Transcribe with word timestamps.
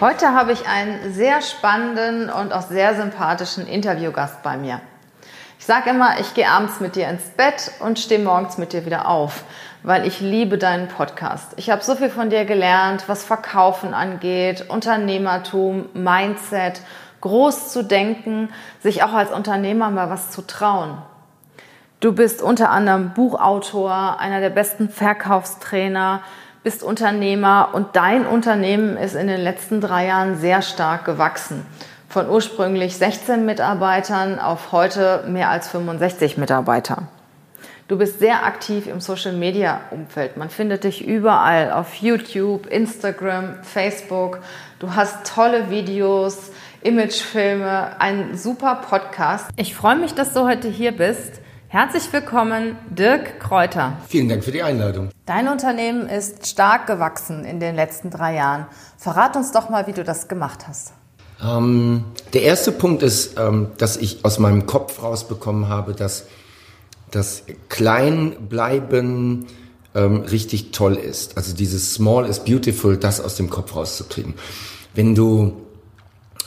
Heute 0.00 0.32
habe 0.32 0.52
ich 0.52 0.66
einen 0.66 1.12
sehr 1.12 1.42
spannenden 1.42 2.30
und 2.30 2.54
auch 2.54 2.62
sehr 2.62 2.94
sympathischen 2.94 3.66
Interviewgast 3.66 4.42
bei 4.42 4.56
mir. 4.56 4.80
Ich 5.58 5.66
sage 5.66 5.90
immer, 5.90 6.18
ich 6.18 6.32
gehe 6.32 6.48
abends 6.48 6.80
mit 6.80 6.96
dir 6.96 7.06
ins 7.10 7.28
Bett 7.36 7.70
und 7.80 7.98
stehe 7.98 8.18
morgens 8.18 8.56
mit 8.56 8.72
dir 8.72 8.86
wieder 8.86 9.06
auf, 9.06 9.44
weil 9.82 10.06
ich 10.06 10.22
liebe 10.22 10.56
deinen 10.56 10.88
Podcast. 10.88 11.52
Ich 11.56 11.68
habe 11.68 11.84
so 11.84 11.96
viel 11.96 12.08
von 12.08 12.30
dir 12.30 12.46
gelernt, 12.46 13.04
was 13.08 13.24
Verkaufen 13.24 13.92
angeht, 13.92 14.70
Unternehmertum, 14.70 15.90
Mindset, 15.92 16.80
groß 17.20 17.70
zu 17.70 17.84
denken, 17.84 18.48
sich 18.82 19.02
auch 19.02 19.12
als 19.12 19.30
Unternehmer 19.30 19.90
mal 19.90 20.08
was 20.08 20.30
zu 20.30 20.40
trauen. 20.40 20.96
Du 22.00 22.14
bist 22.14 22.40
unter 22.40 22.70
anderem 22.70 23.12
Buchautor, 23.12 24.18
einer 24.18 24.40
der 24.40 24.48
besten 24.48 24.88
Verkaufstrainer, 24.88 26.22
bist 26.62 26.82
Unternehmer 26.82 27.70
und 27.72 27.96
dein 27.96 28.26
Unternehmen 28.26 28.96
ist 28.96 29.14
in 29.14 29.26
den 29.26 29.40
letzten 29.40 29.80
drei 29.80 30.06
Jahren 30.06 30.36
sehr 30.36 30.62
stark 30.62 31.04
gewachsen. 31.04 31.64
Von 32.08 32.28
ursprünglich 32.28 32.96
16 32.96 33.46
Mitarbeitern 33.46 34.38
auf 34.38 34.72
heute 34.72 35.24
mehr 35.28 35.48
als 35.48 35.68
65 35.68 36.36
Mitarbeiter. 36.36 37.04
Du 37.88 37.98
bist 37.98 38.20
sehr 38.20 38.44
aktiv 38.44 38.86
im 38.86 39.00
Social 39.00 39.32
Media 39.32 39.80
Umfeld. 39.90 40.36
Man 40.36 40.50
findet 40.50 40.84
dich 40.84 41.04
überall 41.04 41.72
auf 41.72 41.94
YouTube, 41.96 42.66
Instagram, 42.66 43.62
Facebook. 43.62 44.38
Du 44.78 44.94
hast 44.94 45.26
tolle 45.34 45.70
Videos, 45.70 46.52
Imagefilme, 46.82 48.00
einen 48.00 48.36
super 48.36 48.76
Podcast. 48.76 49.46
Ich 49.56 49.74
freue 49.74 49.96
mich, 49.96 50.14
dass 50.14 50.34
du 50.34 50.42
heute 50.42 50.68
hier 50.68 50.92
bist. 50.92 51.39
Herzlich 51.72 52.12
willkommen, 52.12 52.74
Dirk 52.90 53.38
Kräuter. 53.38 53.96
Vielen 54.08 54.28
Dank 54.28 54.42
für 54.42 54.50
die 54.50 54.64
Einladung. 54.64 55.10
Dein 55.24 55.46
Unternehmen 55.46 56.08
ist 56.08 56.48
stark 56.48 56.88
gewachsen 56.88 57.44
in 57.44 57.60
den 57.60 57.76
letzten 57.76 58.10
drei 58.10 58.34
Jahren. 58.34 58.66
Verrat 58.98 59.36
uns 59.36 59.52
doch 59.52 59.70
mal, 59.70 59.86
wie 59.86 59.92
du 59.92 60.02
das 60.02 60.26
gemacht 60.26 60.66
hast. 60.66 60.92
Ähm, 61.40 62.06
der 62.32 62.42
erste 62.42 62.72
Punkt 62.72 63.04
ist, 63.04 63.38
ähm, 63.38 63.68
dass 63.78 63.96
ich 63.96 64.24
aus 64.24 64.40
meinem 64.40 64.66
Kopf 64.66 65.00
rausbekommen 65.00 65.68
habe, 65.68 65.94
dass 65.94 66.24
das 67.12 67.44
Kleinbleiben 67.68 69.46
ähm, 69.94 70.22
richtig 70.22 70.72
toll 70.72 70.96
ist. 70.96 71.36
Also 71.36 71.54
dieses 71.54 71.94
Small 71.94 72.26
is 72.26 72.40
beautiful, 72.40 72.96
das 72.96 73.20
aus 73.20 73.36
dem 73.36 73.48
Kopf 73.48 73.76
rauszukriegen. 73.76 74.34
Wenn 74.96 75.14
du, 75.14 75.52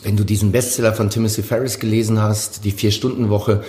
wenn 0.02 0.18
du 0.18 0.26
diesen 0.26 0.52
Bestseller 0.52 0.92
von 0.92 1.10
Timothy 1.10 1.44
Ferris 1.44 1.80
gelesen 1.80 2.22
hast, 2.22 2.66
die 2.66 2.72
Vier-Stunden-Woche, 2.72 3.64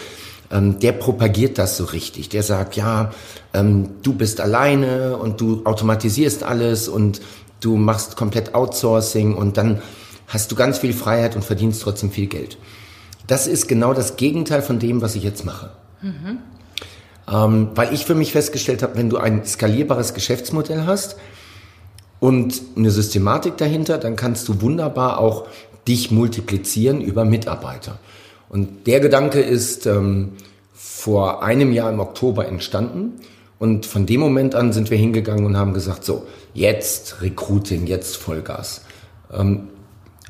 ähm, 0.55 0.78
der 0.78 0.92
propagiert 0.92 1.58
das 1.58 1.77
so 1.77 1.84
richtig. 1.84 2.28
Der 2.28 2.44
sagt, 2.44 2.77
ja, 2.77 3.10
ähm, 3.52 3.91
du 4.02 4.14
bist 4.14 4.41
alleine 4.41 5.19
und 5.19 5.41
du 5.41 5.62
automatisierst 5.64 6.44
alles 6.44 6.89
und 6.89 7.20
du 7.61 7.77
machst 7.77 8.17
komplett 8.17 8.55
Outsourcing 8.55 9.34
und 9.34 9.56
dann 9.56 9.83
hast 10.28 10.52
du 10.52 10.56
ganz 10.56 10.78
viel 10.78 10.92
Freiheit 10.92 11.34
und 11.34 11.45
verdienst 11.45 11.83
trotzdem 11.83 12.11
viel 12.11 12.28
Geld. 12.28 12.56
Das 13.27 13.46
ist 13.46 13.67
genau 13.67 13.95
das 13.95 14.17
Gegenteil 14.17 14.62
von 14.62 14.78
dem, 14.78 15.02
was 15.02 15.17
ich 15.17 15.24
jetzt 15.24 15.45
mache. 15.45 15.70
Mhm. 16.01 16.39
Ähm, 17.30 17.70
weil 17.74 17.92
ich 17.92 18.05
für 18.05 18.14
mich 18.14 18.33
festgestellt 18.33 18.83
habe, 18.83 18.96
wenn 18.96 19.11
du 19.11 19.17
ein 19.17 19.45
skalierbares 19.45 20.14
Geschäftsmodell 20.14 20.84
hast 20.86 21.17
und 22.20 22.62
eine 22.77 22.90
Systematik 22.90 23.57
dahinter, 23.57 23.98
dann 23.98 24.14
kannst 24.14 24.46
du 24.48 24.61
wunderbar 24.61 25.18
auch 25.18 25.48
dich 25.89 26.11
multiplizieren 26.11 27.01
über 27.01 27.24
Mitarbeiter. 27.24 27.98
Und 28.55 28.86
der 28.86 29.01
Gedanke 29.01 29.40
ist 29.40 29.86
ähm, 29.86 30.34
vor 30.74 31.42
einem 31.42 31.73
Jahr 31.73 31.90
im 31.90 32.01
Oktober 32.01 32.46
entstanden. 32.46 33.20
Und 33.58 33.86
von 33.86 34.05
dem 34.05 34.20
Moment 34.20 34.55
an 34.55 34.73
sind 34.73 34.90
wir 34.90 34.98
hingegangen 34.98 35.46
und 35.46 35.57
haben 35.57 35.73
gesagt, 35.73 36.05
so, 36.05 36.27
jetzt 36.52 37.23
Recruiting, 37.23 37.86
jetzt 37.86 38.17
Vollgas. 38.17 38.83
Ähm, 39.33 39.68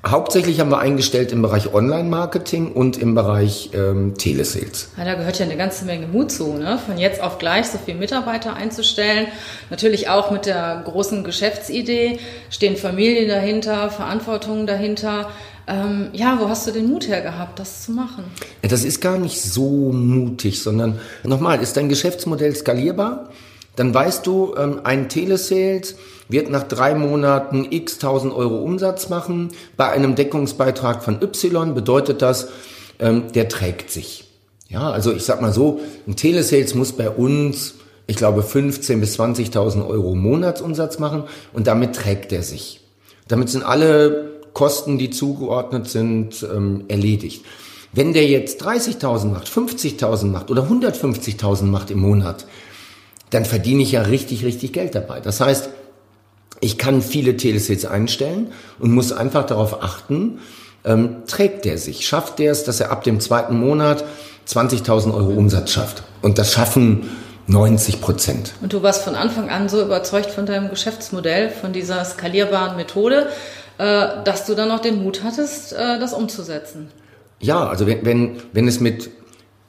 Hauptsächlich 0.06 0.60
haben 0.60 0.70
wir 0.70 0.78
eingestellt 0.78 1.32
im 1.32 1.41
Bereich 1.41 1.72
Online-Marketing 1.72 2.72
und 2.72 2.98
im 2.98 3.15
Bereich 3.15 3.70
ähm, 3.72 4.15
Telesales. 4.19 4.91
Ja, 4.98 5.04
da 5.06 5.15
gehört 5.15 5.38
ja 5.38 5.47
eine 5.47 5.56
ganze 5.56 5.87
Menge 5.87 6.06
Mut 6.06 6.31
zu, 6.31 6.53
ne? 6.53 6.78
von 6.84 6.98
jetzt 6.98 7.22
auf 7.22 7.38
gleich 7.38 7.69
so 7.69 7.78
viele 7.82 7.98
Mitarbeiter 7.98 8.54
einzustellen. 8.54 9.28
Natürlich 9.70 10.10
auch 10.10 10.31
mit 10.31 10.44
der 10.44 10.82
großen 10.84 11.25
Geschäftsidee, 11.25 12.19
stehen 12.50 12.76
Familien 12.76 13.28
dahinter, 13.28 13.91
Verantwortung 13.91 14.66
dahinter. 14.66 15.31
Ähm, 15.66 16.09
ja, 16.12 16.38
wo 16.38 16.50
hast 16.50 16.66
du 16.66 16.72
den 16.72 16.86
Mut 16.86 17.09
her 17.09 17.22
gehabt, 17.22 17.59
das 17.59 17.84
zu 17.84 17.92
machen? 17.92 18.25
Ja, 18.62 18.69
das 18.69 18.84
ist 18.84 19.00
gar 19.00 19.16
nicht 19.16 19.41
so 19.41 19.91
mutig, 19.91 20.62
sondern 20.62 21.00
nochmal, 21.22 21.62
ist 21.62 21.78
dein 21.78 21.88
Geschäftsmodell 21.88 22.54
skalierbar? 22.54 23.31
Dann 23.76 23.92
weißt 23.92 24.26
du, 24.26 24.54
ähm, 24.56 24.80
ein 24.84 25.08
Telesales 25.08 25.96
wird 26.28 26.50
nach 26.50 26.62
drei 26.64 26.94
Monaten 26.94 27.66
x 27.70 27.94
1000 27.94 28.32
Euro 28.32 28.56
Umsatz 28.62 29.08
machen. 29.08 29.48
Bei 29.76 29.90
einem 29.90 30.14
Deckungsbeitrag 30.14 31.02
von 31.02 31.20
Y 31.22 31.74
bedeutet 31.74 32.22
das, 32.22 32.48
ähm, 32.98 33.32
der 33.34 33.48
trägt 33.48 33.90
sich. 33.90 34.24
Ja, 34.68 34.90
also 34.90 35.12
ich 35.12 35.24
sag 35.24 35.40
mal 35.40 35.52
so, 35.52 35.80
ein 36.06 36.16
Telesales 36.16 36.74
muss 36.74 36.92
bei 36.92 37.10
uns, 37.10 37.74
ich 38.06 38.16
glaube, 38.16 38.42
15.000 38.42 39.00
bis 39.00 39.18
20.000 39.18 39.86
Euro 39.86 40.14
Monatsumsatz 40.14 40.98
machen 40.98 41.24
und 41.52 41.66
damit 41.66 41.94
trägt 41.94 42.32
er 42.32 42.42
sich. 42.42 42.80
Damit 43.28 43.50
sind 43.50 43.62
alle 43.62 44.32
Kosten, 44.52 44.98
die 44.98 45.10
zugeordnet 45.10 45.88
sind, 45.88 46.46
ähm, 46.54 46.84
erledigt. 46.88 47.44
Wenn 47.92 48.12
der 48.12 48.26
jetzt 48.26 48.64
30.000 48.64 49.26
macht, 49.26 49.48
50.000 49.48 50.26
macht 50.26 50.50
oder 50.50 50.68
150.000 50.68 51.64
macht 51.64 51.91
im 51.91 52.00
Monat, 52.00 52.46
dann 53.34 53.45
verdiene 53.45 53.83
ich 53.83 53.93
ja 53.93 54.03
richtig, 54.03 54.45
richtig 54.45 54.72
Geld 54.72 54.95
dabei. 54.95 55.21
Das 55.21 55.41
heißt, 55.41 55.69
ich 56.61 56.78
kann 56.78 57.03
viele 57.03 57.37
Telesales 57.37 57.84
einstellen 57.84 58.53
und 58.78 58.93
muss 58.93 59.12
einfach 59.12 59.45
darauf 59.45 59.83
achten, 59.83 60.39
ähm, 60.84 61.22
trägt 61.27 61.65
der 61.65 61.78
sich, 61.78 62.06
schafft 62.06 62.39
der 62.39 62.53
es, 62.53 62.65
dass 62.65 62.81
er 62.81 62.93
ab 62.93 63.03
dem 63.03 63.19
zweiten 63.19 63.59
Monat 63.59 64.05
20.000 64.47 65.12
Euro 65.15 65.31
Umsatz 65.31 65.72
schafft. 65.72 66.05
Und 66.22 66.39
das 66.39 66.53
schaffen 66.53 67.09
90 67.49 68.00
Prozent. 68.00 68.55
Und 68.62 68.72
du 68.72 68.83
warst 68.83 69.03
von 69.03 69.17
Anfang 69.17 69.51
an 69.51 69.69
so 69.69 69.83
überzeugt 69.83 70.31
von 70.31 70.47
deinem 70.47 70.71
Geschäftsmodell, 70.71 71.51
von 71.51 71.72
dieser 71.72 72.05
skalierbaren 72.05 72.77
Methode, 72.77 73.27
äh, 73.78 74.06
dass 74.25 74.47
du 74.47 74.55
dann 74.55 74.69
noch 74.69 74.81
den 74.81 75.03
Mut 75.03 75.22
hattest, 75.25 75.72
äh, 75.72 75.99
das 75.99 76.15
umzusetzen. 76.15 76.89
Ja, 77.41 77.66
also 77.66 77.87
wenn, 77.87 78.05
wenn, 78.05 78.37
wenn 78.53 78.69
es 78.69 78.81
mit 78.81 79.11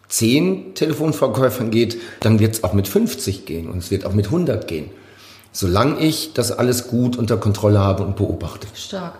zehn 0.07 0.75
Telefonverkäufern 0.75 1.71
geht, 1.71 1.97
dann 2.19 2.39
wird 2.39 2.55
es 2.55 2.63
auch 2.63 2.73
mit 2.73 2.88
50 2.88 3.45
gehen 3.45 3.69
und 3.69 3.79
es 3.79 3.91
wird 3.91 4.05
auch 4.05 4.13
mit 4.13 4.25
100 4.25 4.67
gehen 4.67 4.89
solange 5.55 5.99
ich 5.99 6.33
das 6.33 6.51
alles 6.51 6.88
gut 6.88 7.17
unter 7.17 7.38
Kontrolle 7.38 7.79
habe 7.79 8.03
und 8.03 8.17
beobachte. 8.17 8.67
Stark. 8.75 9.13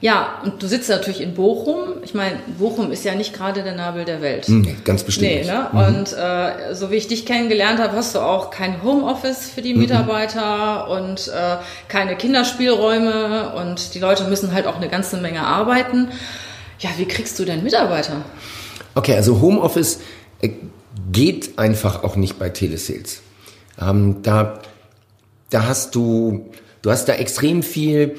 Ja, 0.00 0.40
und 0.44 0.62
du 0.62 0.66
sitzt 0.66 0.90
natürlich 0.90 1.20
in 1.20 1.34
Bochum. 1.34 1.94
Ich 2.02 2.14
meine, 2.14 2.38
Bochum 2.58 2.90
ist 2.90 3.04
ja 3.04 3.14
nicht 3.14 3.32
gerade 3.32 3.62
der 3.62 3.74
Nabel 3.74 4.04
der 4.04 4.20
Welt. 4.20 4.48
Nee, 4.48 4.76
ganz 4.84 5.02
bestimmt. 5.02 5.30
Nee, 5.30 5.44
ne? 5.44 5.68
Mhm. 5.72 5.78
Und 5.78 6.12
äh, 6.12 6.74
so 6.74 6.90
wie 6.90 6.96
ich 6.96 7.08
dich 7.08 7.24
kennengelernt 7.24 7.78
habe, 7.78 7.96
hast 7.96 8.14
du 8.14 8.18
auch 8.18 8.50
kein 8.50 8.82
Homeoffice 8.82 9.48
für 9.48 9.62
die 9.62 9.72
mhm. 9.72 9.80
Mitarbeiter 9.80 10.86
mhm. 10.86 10.92
und 10.92 11.28
äh, 11.28 11.56
keine 11.88 12.16
Kinderspielräume 12.16 13.54
und 13.54 13.94
die 13.94 13.98
Leute 13.98 14.24
müssen 14.24 14.52
halt 14.52 14.66
auch 14.66 14.76
eine 14.76 14.88
ganze 14.88 15.18
Menge 15.18 15.46
arbeiten. 15.46 16.08
Ja, 16.80 16.90
wie 16.96 17.06
kriegst 17.06 17.38
du 17.38 17.44
denn 17.44 17.62
Mitarbeiter? 17.62 18.24
Okay, 18.94 19.14
also 19.14 19.40
Homeoffice 19.40 20.00
geht 21.12 21.58
einfach 21.58 22.04
auch 22.04 22.16
nicht 22.16 22.38
bei 22.38 22.48
Telesales. 22.50 23.22
Ähm, 23.80 24.22
da 24.22 24.60
da 25.54 25.66
hast 25.66 25.94
du, 25.94 26.50
du 26.82 26.90
hast 26.90 27.08
da 27.08 27.14
extrem 27.14 27.62
viel 27.62 28.16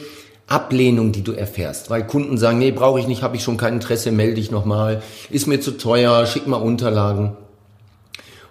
Ablehnung, 0.47 1.11
die 1.11 1.21
du 1.21 1.33
erfährst, 1.33 1.89
weil 1.89 2.07
Kunden 2.07 2.37
sagen, 2.37 2.59
nee, 2.59 2.71
brauche 2.71 2.99
ich 2.99 3.07
nicht, 3.07 3.23
habe 3.23 3.35
ich 3.35 3.43
schon 3.43 3.57
kein 3.57 3.73
Interesse, 3.73 4.11
melde 4.11 4.35
dich 4.35 4.51
nochmal, 4.51 5.03
ist 5.29 5.45
mir 5.45 5.59
zu 5.59 5.71
teuer, 5.71 6.25
schick 6.27 6.47
mal 6.47 6.57
Unterlagen. 6.57 7.35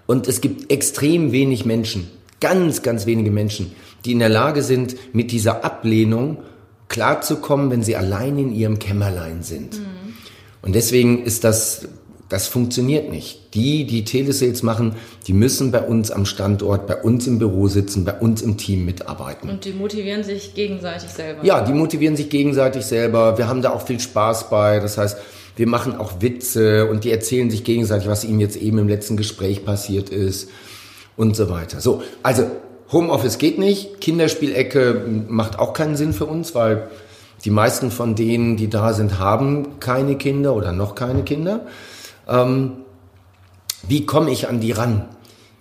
Und 0.06 0.28
es 0.28 0.42
gibt 0.42 0.70
extrem 0.70 1.32
wenig 1.32 1.64
Menschen, 1.64 2.10
ganz, 2.40 2.82
ganz 2.82 3.06
wenige 3.06 3.30
Menschen, 3.30 3.72
die 4.04 4.12
in 4.12 4.18
der 4.18 4.28
Lage 4.28 4.62
sind, 4.62 4.96
mit 5.14 5.30
dieser 5.30 5.64
Ablehnung 5.64 6.42
klarzukommen, 6.88 7.70
wenn 7.70 7.82
sie 7.82 7.96
allein 7.96 8.36
in 8.38 8.52
ihrem 8.52 8.78
Kämmerlein 8.78 9.42
sind. 9.42 9.78
Mhm. 9.78 10.14
Und 10.60 10.74
deswegen 10.74 11.22
ist 11.22 11.42
das 11.42 11.88
das 12.28 12.48
funktioniert 12.48 13.10
nicht. 13.10 13.54
Die, 13.54 13.86
die 13.86 14.04
Telesales 14.04 14.62
machen, 14.62 14.96
die 15.26 15.32
müssen 15.32 15.70
bei 15.70 15.82
uns 15.82 16.10
am 16.10 16.24
Standort, 16.24 16.86
bei 16.86 16.96
uns 16.96 17.26
im 17.26 17.38
Büro 17.38 17.68
sitzen, 17.68 18.04
bei 18.04 18.14
uns 18.14 18.42
im 18.42 18.56
Team 18.56 18.84
mitarbeiten. 18.84 19.48
Und 19.48 19.64
die 19.64 19.72
motivieren 19.72 20.24
sich 20.24 20.54
gegenseitig 20.54 21.10
selber. 21.10 21.44
Ja, 21.44 21.60
die 21.60 21.72
motivieren 21.72 22.16
sich 22.16 22.30
gegenseitig 22.30 22.84
selber. 22.84 23.36
Wir 23.38 23.46
haben 23.46 23.62
da 23.62 23.70
auch 23.70 23.86
viel 23.86 24.00
Spaß 24.00 24.48
bei. 24.48 24.80
Das 24.80 24.96
heißt, 24.96 25.18
wir 25.56 25.68
machen 25.68 25.96
auch 25.96 26.20
Witze 26.20 26.88
und 26.88 27.04
die 27.04 27.10
erzählen 27.10 27.50
sich 27.50 27.62
gegenseitig, 27.62 28.08
was 28.08 28.24
ihnen 28.24 28.40
jetzt 28.40 28.56
eben 28.56 28.78
im 28.78 28.88
letzten 28.88 29.16
Gespräch 29.16 29.64
passiert 29.64 30.08
ist 30.08 30.48
und 31.16 31.36
so 31.36 31.50
weiter. 31.50 31.80
So, 31.80 32.02
also 32.22 32.46
Homeoffice 32.90 33.38
geht 33.38 33.58
nicht. 33.58 34.00
Kinderspielecke 34.00 35.04
macht 35.28 35.58
auch 35.58 35.72
keinen 35.72 35.96
Sinn 35.96 36.12
für 36.12 36.26
uns, 36.26 36.54
weil 36.54 36.88
die 37.44 37.50
meisten 37.50 37.90
von 37.90 38.14
denen, 38.14 38.56
die 38.56 38.68
da 38.68 38.92
sind, 38.94 39.18
haben 39.18 39.78
keine 39.78 40.16
Kinder 40.16 40.54
oder 40.54 40.72
noch 40.72 40.94
keine 40.94 41.22
Kinder. 41.22 41.60
Ähm, 42.28 42.84
wie 43.86 44.06
komme 44.06 44.30
ich 44.30 44.48
an 44.48 44.60
die 44.60 44.72
ran? 44.72 45.08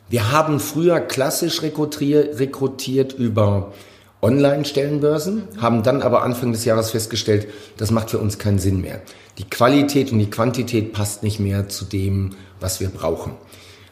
Wir 0.10 0.32
haben 0.32 0.60
früher 0.60 1.00
klassisch 1.00 1.62
rekrutiert, 1.62 2.40
rekrutiert 2.40 3.14
über 3.14 3.74
Online-Stellenbörsen, 4.22 5.44
haben 5.60 5.84
dann 5.84 6.02
aber 6.02 6.24
Anfang 6.24 6.52
des 6.54 6.64
Jahres 6.64 6.92
festgestellt, 6.92 7.48
das 7.78 7.92
macht 7.92 8.12
für 8.12 8.20
uns 8.20 8.40
keinen 8.40 8.60
Sinn 8.60 8.82
mehr. 8.82 9.02
Die 9.38 9.50
Qualität 9.50 10.12
und 10.12 10.20
die 10.20 10.30
Quantität 10.30 10.94
passt 10.94 11.24
nicht 11.24 11.40
mehr 11.40 11.68
zu 11.68 11.84
dem, 11.84 12.32
was 12.60 12.80
wir 12.80 12.90
brauchen. 12.90 13.34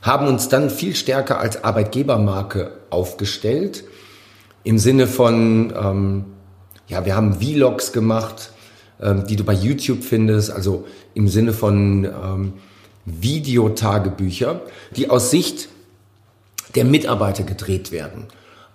Haben 0.02 0.28
uns 0.28 0.48
dann 0.48 0.70
viel 0.70 0.96
stärker 0.96 1.40
als 1.40 1.64
Arbeitgebermarke 1.64 2.72
aufgestellt, 2.90 3.84
im 4.64 4.78
Sinne 4.78 5.08
von, 5.08 5.74
ähm, 5.76 6.26
ja, 6.88 7.04
wir 7.06 7.16
haben 7.16 7.42
Vlogs 7.42 7.92
gemacht, 7.92 8.52
ähm, 9.02 9.26
die 9.28 9.36
du 9.36 9.44
bei 9.44 9.54
YouTube 9.54 10.04
findest, 10.04 10.52
also 10.52 10.86
im 11.14 11.28
Sinne 11.28 11.54
von 11.54 12.06
ähm, 12.06 12.54
Videotagebücher, 13.06 14.62
die 14.96 15.10
aus 15.10 15.32
Sicht 15.32 15.70
der 16.76 16.86
Mitarbeiter 16.86 17.44
gedreht 17.44 17.92
werden. 17.92 18.28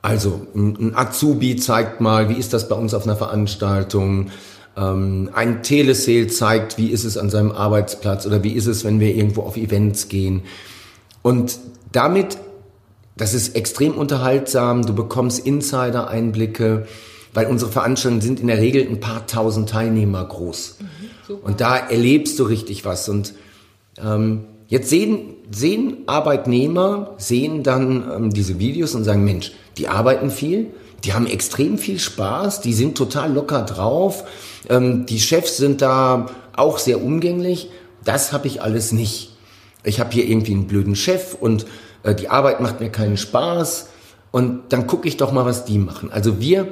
Also 0.03 0.47
ein 0.55 0.95
Azubi 0.95 1.57
zeigt 1.57 2.01
mal, 2.01 2.29
wie 2.29 2.35
ist 2.35 2.53
das 2.53 2.69
bei 2.69 2.77
uns 2.77 2.95
auf 2.95 3.05
einer 3.05 3.17
Veranstaltung. 3.17 4.31
Ähm, 4.77 5.31
ein 5.33 5.63
Telesale 5.63 6.29
zeigt, 6.29 6.79
wie 6.79 6.89
ist 6.89 7.05
es 7.05 7.17
an 7.17 7.31
seinem 7.31 7.51
Arbeitsplatz 7.51 8.27
oder 8.27 8.45
wie 8.45 8.53
ist 8.53 8.67
es, 8.67 8.85
wenn 8.85 9.01
wir 9.01 9.15
irgendwo 9.15 9.43
auf 9.43 9.57
Events 9.57 10.09
gehen. 10.09 10.43
Und 11.23 11.59
damit, 11.91 12.39
das 13.17 13.35
ist 13.35 13.57
extrem 13.57 13.95
unterhaltsam, 13.95 14.87
du 14.87 14.95
bekommst 14.95 15.45
Insider-Einblicke, 15.45 16.87
weil 17.37 17.49
unsere 17.49 17.71
Veranstaltungen 17.71 18.23
sind 18.23 18.41
in 18.41 18.47
der 18.47 18.57
Regel 18.57 18.89
ein 18.89 18.99
paar 18.99 19.27
tausend 19.27 19.69
Teilnehmer 19.69 20.25
groß. 20.25 20.79
Mhm, 20.81 21.35
und 21.43 21.61
da 21.61 21.77
erlebst 21.77 22.39
du 22.39 22.45
richtig 22.45 22.87
was. 22.87 23.11
Und 23.11 23.35
ähm, 24.03 24.47
jetzt 24.69 24.89
sehen, 24.89 25.35
sehen 25.51 25.99
Arbeitnehmer, 26.07 27.15
sehen 27.19 27.63
dann 27.63 28.11
ähm, 28.11 28.33
diese 28.33 28.59
Videos 28.59 28.95
und 28.95 29.05
sagen, 29.05 29.23
Mensch, 29.23 29.53
die 29.77 29.87
arbeiten 29.87 30.31
viel, 30.31 30.69
die 31.05 31.13
haben 31.13 31.27
extrem 31.27 31.77
viel 31.77 31.99
Spaß, 31.99 32.63
die 32.63 32.73
sind 32.73 32.97
total 32.97 33.35
locker 33.35 33.65
drauf, 33.65 34.25
ähm, 34.71 35.05
die 35.05 35.21
Chefs 35.21 35.59
sind 35.59 35.83
da 35.83 36.31
auch 36.57 36.79
sehr 36.79 37.05
umgänglich. 37.05 37.69
Das 38.03 38.33
habe 38.33 38.47
ich 38.47 38.63
alles 38.63 38.93
nicht. 38.93 39.37
Ich 39.85 40.01
habe 40.01 40.11
hier 40.11 40.27
irgendwie 40.27 40.53
einen 40.53 40.69
blöden 40.69 40.97
Chef 40.97 41.37
und 41.39 41.67
äh, 42.03 42.15
die 42.15 42.31
Arbeit 42.31 42.63
macht 42.63 42.81
mir 42.81 42.89
keinen 42.89 43.19
Spaß. 43.19 43.89
Und 44.31 44.73
dann 44.73 44.87
gucke 44.87 45.07
ich 45.07 45.19
doch 45.19 45.33
mal, 45.33 45.45
was 45.45 45.67
die 45.67 45.79
machen. 45.79 46.11
Also 46.11 46.41
wir 46.41 46.69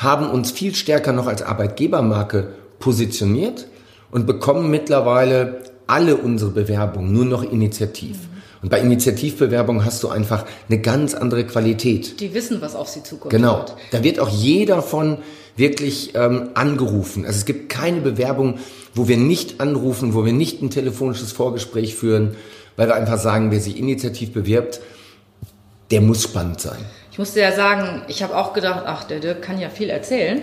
haben 0.00 0.30
uns 0.30 0.50
viel 0.50 0.74
stärker 0.74 1.12
noch 1.12 1.26
als 1.26 1.42
Arbeitgebermarke 1.42 2.48
positioniert 2.78 3.66
und 4.10 4.26
bekommen 4.26 4.70
mittlerweile 4.70 5.62
alle 5.86 6.16
unsere 6.16 6.50
Bewerbungen 6.50 7.12
nur 7.12 7.26
noch 7.26 7.42
initiativ. 7.42 8.16
Und 8.62 8.68
bei 8.68 8.80
Initiativbewerbungen 8.80 9.84
hast 9.84 10.02
du 10.02 10.08
einfach 10.08 10.44
eine 10.68 10.80
ganz 10.80 11.14
andere 11.14 11.44
Qualität. 11.46 12.20
Die 12.20 12.34
wissen, 12.34 12.60
was 12.60 12.74
auf 12.74 12.88
sie 12.88 13.02
zukommt. 13.02 13.30
Genau. 13.30 13.64
Da 13.90 14.02
wird 14.04 14.20
auch 14.20 14.28
jeder 14.28 14.82
von 14.82 15.18
wirklich 15.56 16.14
ähm, 16.14 16.50
angerufen. 16.54 17.24
Also 17.24 17.38
es 17.38 17.46
gibt 17.46 17.70
keine 17.70 18.00
Bewerbung, 18.00 18.58
wo 18.94 19.08
wir 19.08 19.16
nicht 19.16 19.60
anrufen, 19.60 20.14
wo 20.14 20.24
wir 20.24 20.32
nicht 20.32 20.62
ein 20.62 20.70
telefonisches 20.70 21.32
Vorgespräch 21.32 21.94
führen, 21.94 22.36
weil 22.76 22.88
wir 22.88 22.96
einfach 22.96 23.18
sagen, 23.18 23.50
wer 23.50 23.60
sich 23.60 23.78
initiativ 23.78 24.32
bewirbt, 24.32 24.80
der 25.90 26.00
muss 26.00 26.22
spannend 26.22 26.60
sein. 26.60 26.78
Ich 27.20 27.26
musste 27.26 27.40
ja 27.40 27.52
sagen, 27.52 28.00
ich 28.08 28.22
habe 28.22 28.34
auch 28.34 28.54
gedacht, 28.54 28.84
ach, 28.86 29.04
der 29.04 29.20
Dirk 29.20 29.42
kann 29.42 29.60
ja 29.60 29.68
viel 29.68 29.90
erzählen. 29.90 30.40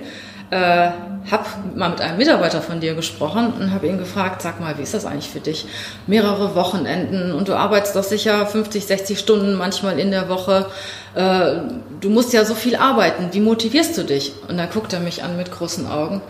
Äh, 0.52 0.92
habe 1.32 1.46
mal 1.74 1.90
mit 1.90 2.02
einem 2.02 2.20
Mitarbeiter 2.20 2.62
von 2.62 2.80
dir 2.80 2.94
gesprochen 2.94 3.52
und 3.60 3.74
habe 3.74 3.88
ihn 3.88 3.98
gefragt, 3.98 4.44
sag 4.44 4.60
mal, 4.60 4.78
wie 4.78 4.84
ist 4.84 4.94
das 4.94 5.08
eigentlich 5.08 5.28
für 5.28 5.40
dich? 5.40 5.66
Mehrere 6.06 6.54
Wochenenden 6.54 7.34
und 7.34 7.48
du 7.48 7.56
arbeitest 7.56 7.96
doch 7.96 8.04
sicher 8.04 8.46
50, 8.46 8.86
60 8.86 9.18
Stunden 9.18 9.56
manchmal 9.56 9.98
in 9.98 10.12
der 10.12 10.30
Woche. 10.30 10.68
Äh, 11.16 11.62
du 12.00 12.12
musst 12.12 12.32
ja 12.32 12.46
so 12.46 12.54
viel 12.54 12.76
arbeiten. 12.76 13.30
Wie 13.32 13.40
motivierst 13.40 13.98
du 13.98 14.04
dich? 14.04 14.34
Und 14.48 14.58
dann 14.58 14.70
guckt 14.70 14.94
er 14.94 15.00
mich 15.00 15.24
an 15.24 15.36
mit 15.36 15.52
großen 15.52 15.88
Augen 15.88 16.22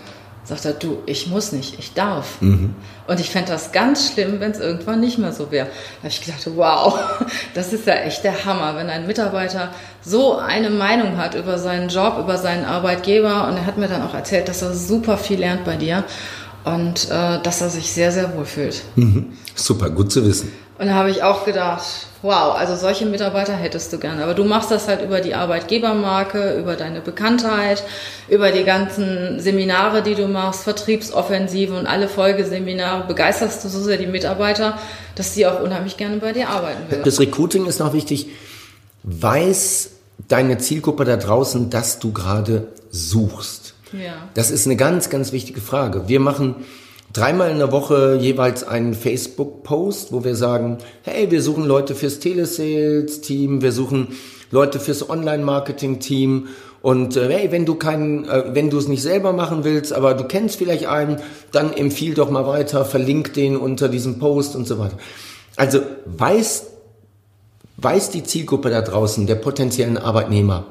sagt 0.47 0.63
er, 0.63 0.73
du, 0.73 0.99
ich 1.05 1.27
muss 1.27 1.51
nicht, 1.51 1.77
ich 1.77 1.93
darf. 1.93 2.41
Mhm. 2.41 2.73
Und 3.05 3.19
ich 3.19 3.29
fände 3.29 3.51
das 3.51 3.73
ganz 3.73 4.11
schlimm, 4.11 4.39
wenn 4.39 4.51
es 4.51 4.59
irgendwann 4.59 5.01
nicht 5.01 5.17
mehr 5.17 5.33
so 5.33 5.51
wäre. 5.51 5.67
Da 5.67 6.03
habe 6.03 6.07
ich 6.07 6.21
gedacht, 6.21 6.47
wow, 6.55 6.97
das 7.53 7.73
ist 7.73 7.85
ja 7.85 7.95
echt 7.95 8.23
der 8.23 8.45
Hammer, 8.45 8.75
wenn 8.77 8.89
ein 8.89 9.07
Mitarbeiter 9.07 9.71
so 10.01 10.37
eine 10.37 10.69
Meinung 10.69 11.17
hat 11.17 11.35
über 11.35 11.59
seinen 11.59 11.89
Job, 11.89 12.17
über 12.19 12.37
seinen 12.37 12.63
Arbeitgeber. 12.63 13.47
Und 13.47 13.57
er 13.57 13.65
hat 13.65 13.77
mir 13.77 13.89
dann 13.89 14.01
auch 14.01 14.13
erzählt, 14.13 14.47
dass 14.47 14.61
er 14.61 14.73
super 14.73 15.17
viel 15.17 15.39
lernt 15.39 15.65
bei 15.65 15.75
dir 15.75 16.05
und 16.63 17.09
äh, 17.11 17.41
dass 17.41 17.61
er 17.61 17.69
sich 17.69 17.91
sehr, 17.91 18.11
sehr 18.13 18.35
wohl 18.35 18.45
fühlt. 18.45 18.83
Mhm. 18.95 19.33
Super, 19.53 19.89
gut 19.89 20.11
zu 20.11 20.25
wissen. 20.25 20.51
Und 20.79 20.87
da 20.87 20.93
habe 20.93 21.09
ich 21.09 21.23
auch 21.23 21.43
gedacht, 21.43 21.83
wow, 22.21 22.55
also 22.55 22.75
solche 22.75 23.05
Mitarbeiter 23.05 23.53
hättest 23.53 23.91
du 23.93 23.97
gerne. 23.97 24.23
Aber 24.23 24.35
du 24.35 24.43
machst 24.43 24.69
das 24.69 24.87
halt 24.87 25.01
über 25.01 25.21
die 25.21 25.33
Arbeitgebermarke, 25.33 26.55
über 26.59 26.75
deine 26.75 27.01
Bekanntheit, 27.01 27.83
über 28.29 28.51
die 28.51 28.63
ganzen 28.63 29.39
Seminare, 29.39 30.03
die 30.03 30.13
du 30.13 30.27
machst, 30.27 30.63
Vertriebsoffensive 30.63 31.75
und 31.75 31.87
alle 31.87 32.07
Folgeseminare. 32.07 33.07
Begeisterst 33.07 33.63
du 33.63 33.69
so 33.69 33.81
sehr 33.81 33.97
die 33.97 34.05
Mitarbeiter, 34.05 34.77
dass 35.15 35.33
sie 35.33 35.47
auch 35.47 35.61
unheimlich 35.61 35.97
gerne 35.97 36.17
bei 36.17 36.33
dir 36.33 36.49
arbeiten 36.49 36.91
würden. 36.91 37.03
Das 37.03 37.19
Recruiting 37.19 37.65
ist 37.65 37.79
noch 37.79 37.93
wichtig. 37.93 38.27
Weiß 39.01 39.91
deine 40.27 40.59
Zielgruppe 40.59 41.05
da 41.05 41.17
draußen, 41.17 41.71
dass 41.71 41.97
du 41.97 42.11
gerade 42.11 42.67
suchst? 42.91 43.73
Ja. 43.93 44.13
Das 44.35 44.51
ist 44.51 44.67
eine 44.67 44.75
ganz, 44.75 45.09
ganz 45.09 45.31
wichtige 45.31 45.61
Frage. 45.61 46.07
Wir 46.07 46.19
machen 46.19 46.55
dreimal 47.13 47.51
in 47.51 47.57
der 47.57 47.71
Woche 47.71 48.17
jeweils 48.19 48.63
einen 48.63 48.93
Facebook-Post, 48.93 50.11
wo 50.11 50.23
wir 50.23 50.35
sagen, 50.35 50.77
hey, 51.03 51.31
wir 51.31 51.41
suchen 51.41 51.65
Leute 51.65 51.95
fürs 51.95 52.19
Telesales-Team, 52.19 53.61
wir 53.61 53.71
suchen 53.71 54.09
Leute 54.51 54.79
fürs 54.79 55.09
Online-Marketing-Team 55.09 56.47
und 56.81 57.17
äh, 57.17 57.29
hey, 57.29 57.51
wenn 57.51 57.65
du 57.65 57.75
keinen, 57.75 58.25
äh, 58.25 58.43
wenn 58.53 58.69
du 58.69 58.77
es 58.77 58.87
nicht 58.87 59.01
selber 59.01 59.33
machen 59.33 59.63
willst, 59.63 59.93
aber 59.93 60.13
du 60.13 60.25
kennst 60.25 60.57
vielleicht 60.57 60.87
einen, 60.87 61.19
dann 61.51 61.73
empfiehl 61.73 62.13
doch 62.13 62.29
mal 62.29 62.47
weiter, 62.47 62.85
verlink 62.85 63.33
den 63.33 63.57
unter 63.57 63.89
diesem 63.89 64.19
Post 64.19 64.55
und 64.55 64.67
so 64.67 64.79
weiter. 64.79 64.97
Also 65.55 65.81
weiß, 66.05 66.67
weiß 67.77 68.11
die 68.11 68.23
Zielgruppe 68.23 68.69
da 68.69 68.81
draußen, 68.81 69.27
der 69.27 69.35
potenziellen 69.35 69.97
Arbeitnehmer, 69.97 70.65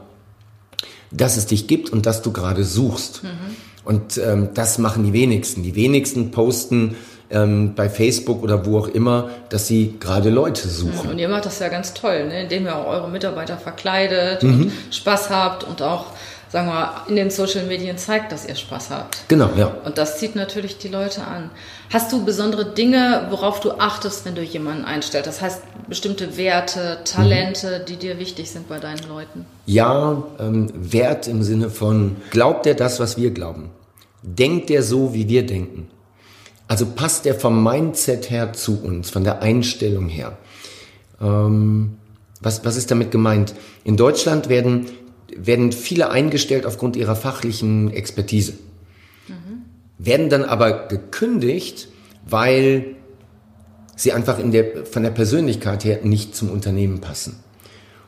dass 1.11 1.37
es 1.37 1.47
dich 1.47 1.67
gibt 1.67 1.91
und 1.91 2.07
dass 2.07 2.23
du 2.23 2.33
gerade 2.33 2.65
suchst. 2.65 3.25
Mhm. 3.25 3.57
Und 3.87 4.19
ähm, 4.19 4.51
das 4.53 4.79
machen 4.79 5.05
die 5.05 5.13
wenigsten. 5.13 5.63
Die 5.63 5.77
wenigsten 5.77 6.33
posten 6.33 6.97
ähm, 7.31 7.75
bei 7.75 7.89
Facebook 7.89 8.43
oder 8.43 8.67
wo 8.67 8.79
auch 8.79 8.89
immer, 8.89 9.31
dass 9.49 9.67
sie 9.67 9.95
gerade 10.01 10.31
Leute 10.31 10.69
suchen. 10.69 11.11
Und 11.11 11.19
ihr 11.19 11.29
macht 11.29 11.47
das 11.47 11.61
ja 11.61 11.69
ganz 11.69 11.95
toll, 11.95 12.27
ne? 12.27 12.43
indem 12.43 12.67
ihr 12.67 12.77
auch 12.77 12.89
eure 12.89 13.09
Mitarbeiter 13.09 13.57
verkleidet 13.57 14.43
mhm. 14.43 14.63
und 14.63 14.73
Spaß 14.91 15.31
habt 15.31 15.65
und 15.65 15.83
auch 15.83 16.07
sagen 16.49 16.69
wir, 16.69 17.03
in 17.09 17.17
den 17.17 17.31
Social 17.31 17.65
Medien 17.67 17.99
zeigt, 17.99 18.33
dass 18.33 18.47
ihr 18.47 18.55
Spaß 18.55 18.91
habt. 18.91 19.29
Genau, 19.29 19.51
ja. 19.57 19.67
Und 19.85 19.99
das 19.99 20.19
zieht 20.19 20.37
natürlich 20.37 20.79
die 20.79 20.89
Leute 20.89 21.23
an. 21.23 21.51
Hast 21.93 22.13
du 22.13 22.25
besondere 22.25 22.73
Dinge, 22.73 23.27
worauf 23.31 23.61
du 23.61 23.73
achtest, 23.73 24.25
wenn 24.25 24.35
du 24.35 24.43
jemanden 24.43 24.85
einstellst? 24.85 25.27
Das 25.27 25.41
heißt, 25.41 25.63
bestimmte 25.89 26.37
Werte, 26.37 26.99
Talente, 27.05 27.81
mhm. 27.81 27.85
die 27.87 27.97
dir 27.97 28.19
wichtig 28.19 28.51
sind 28.51 28.69
bei 28.69 28.79
deinen 28.79 29.07
Leuten? 29.09 29.47
Ja, 29.67 30.23
ähm, 30.39 30.71
Wert 30.75 31.29
im 31.29 31.43
Sinne 31.43 31.71
von, 31.71 32.17
glaubt 32.31 32.67
er 32.67 32.75
das, 32.75 33.01
was 33.01 33.17
wir 33.17 33.31
glauben? 33.31 33.71
Denkt 34.23 34.71
er 34.71 34.83
so, 34.83 35.15
wie 35.15 35.29
wir 35.29 35.47
denken? 35.47 35.89
Also 36.69 36.87
passt 36.87 37.27
er 37.27 37.35
vom 37.35 37.63
Mindset 37.63 38.31
her 38.31 38.53
zu 38.53 38.83
uns, 38.83 39.11
von 39.11 39.23
der 39.23 39.43
Einstellung 39.43 40.09
her? 40.09 40.37
Ähm, 41.21 41.99
was, 42.41 42.65
was 42.65 42.77
ist 42.77 42.91
damit 42.91 43.11
gemeint? 43.11 43.55
In 43.85 43.97
Deutschland 43.97 44.49
werden 44.49 44.87
werden 45.39 45.73
viele 45.73 46.11
eingestellt 46.11 46.67
aufgrund 46.67 46.97
ihrer 46.97 47.17
fachlichen 47.17 47.93
Expertise. 47.93 48.55
Mhm. 49.29 49.63
Werden 49.99 50.31
dann 50.31 50.45
aber 50.45 50.89
gekündigt, 50.89 51.89
weil 52.27 52.97
sie 53.97 54.13
einfach 54.13 54.39
in 54.39 54.53
der, 54.53 54.87
von 54.87 55.03
der 55.03 55.11
Persönlichkeit 55.11 55.85
her 55.85 56.01
nicht 56.03 56.37
zum 56.37 56.51
Unternehmen 56.51 57.01
passen. 57.01 57.37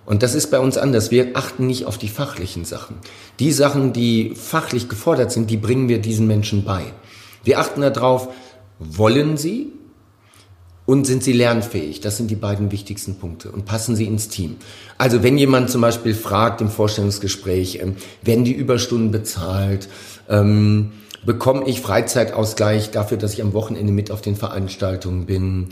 Und 0.04 0.22
das 0.22 0.34
ist 0.34 0.50
bei 0.50 0.58
uns 0.58 0.78
anders. 0.78 1.10
Wir 1.10 1.30
achten 1.34 1.66
nicht 1.66 1.84
auf 1.84 1.98
die 1.98 2.08
fachlichen 2.08 2.64
Sachen. 2.64 2.96
Die 3.40 3.52
Sachen, 3.52 3.92
die 3.92 4.32
fachlich 4.34 4.88
gefordert 4.88 5.32
sind, 5.32 5.50
die 5.50 5.58
bringen 5.58 5.88
wir 5.88 5.98
diesen 5.98 6.26
Menschen 6.26 6.64
bei. 6.64 6.82
Wir 7.44 7.58
achten 7.58 7.82
darauf, 7.82 8.28
wollen 8.78 9.36
sie? 9.36 9.72
Und 10.88 11.06
sind 11.06 11.22
sie 11.22 11.34
lernfähig? 11.34 12.00
Das 12.00 12.16
sind 12.16 12.30
die 12.30 12.34
beiden 12.34 12.72
wichtigsten 12.72 13.16
Punkte. 13.16 13.50
Und 13.50 13.66
passen 13.66 13.94
sie 13.94 14.06
ins 14.06 14.30
Team? 14.30 14.56
Also 14.96 15.22
wenn 15.22 15.36
jemand 15.36 15.68
zum 15.68 15.82
Beispiel 15.82 16.14
fragt 16.14 16.62
im 16.62 16.70
Vorstellungsgespräch, 16.70 17.80
ähm, 17.82 17.96
werden 18.22 18.44
die 18.44 18.54
Überstunden 18.54 19.10
bezahlt? 19.10 19.86
Ähm, 20.30 20.92
bekomme 21.26 21.68
ich 21.68 21.82
Freizeitausgleich 21.82 22.90
dafür, 22.90 23.18
dass 23.18 23.34
ich 23.34 23.42
am 23.42 23.52
Wochenende 23.52 23.92
mit 23.92 24.10
auf 24.10 24.22
den 24.22 24.34
Veranstaltungen 24.34 25.26
bin? 25.26 25.68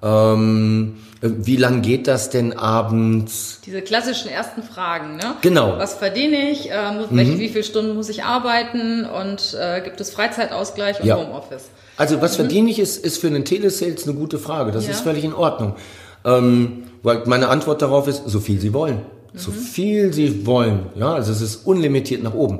Ähm, 0.00 0.94
wie 1.20 1.56
lang 1.56 1.82
geht 1.82 2.06
das 2.06 2.30
denn 2.30 2.56
abends? 2.56 3.62
Diese 3.66 3.82
klassischen 3.82 4.30
ersten 4.30 4.62
Fragen, 4.62 5.16
ne? 5.16 5.34
Genau. 5.40 5.76
Was 5.76 5.94
verdiene 5.94 6.52
ich? 6.52 6.70
Äh, 6.70 6.92
muss, 6.92 7.10
mhm. 7.10 7.40
Wie 7.40 7.48
viele 7.48 7.64
Stunden 7.64 7.96
muss 7.96 8.08
ich 8.08 8.22
arbeiten? 8.22 9.06
Und 9.06 9.56
äh, 9.60 9.80
gibt 9.80 10.00
es 10.00 10.10
Freizeitausgleich 10.12 11.00
und 11.00 11.06
ja. 11.06 11.16
Homeoffice? 11.16 11.64
Also 12.02 12.20
was 12.20 12.32
mhm. 12.32 12.36
verdiene 12.36 12.68
ich, 12.68 12.80
ist, 12.80 13.04
ist 13.04 13.18
für 13.18 13.28
einen 13.28 13.44
Telesales 13.44 14.08
eine 14.08 14.14
gute 14.14 14.40
Frage. 14.40 14.72
Das 14.72 14.86
ja. 14.86 14.90
ist 14.90 15.02
völlig 15.02 15.22
in 15.22 15.32
Ordnung. 15.32 15.76
Ähm, 16.24 16.82
weil 17.04 17.22
meine 17.26 17.46
Antwort 17.46 17.80
darauf 17.80 18.08
ist, 18.08 18.24
so 18.26 18.40
viel 18.40 18.58
Sie 18.58 18.74
wollen. 18.74 18.96
Mhm. 19.32 19.38
So 19.38 19.52
viel 19.52 20.12
Sie 20.12 20.44
wollen. 20.44 20.86
Ja, 20.96 21.14
also 21.14 21.30
es 21.30 21.40
ist 21.40 21.64
unlimitiert 21.64 22.24
nach 22.24 22.34
oben. 22.34 22.58